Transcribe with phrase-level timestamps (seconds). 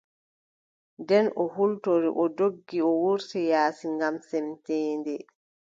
[1.01, 5.15] Nden o hultori o doggi o wurti yaasi ngam semteende.